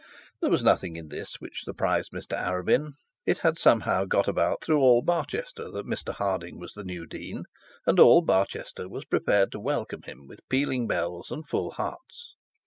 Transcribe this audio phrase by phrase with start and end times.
[0.39, 2.93] There was nothing in this which surprised Mr Arabin.
[3.27, 7.43] It had somehow got about through all bah that Mr Harding was the new dean,
[7.85, 12.33] and all Barchester was prepared to welcome him with pealing bells and full hearts.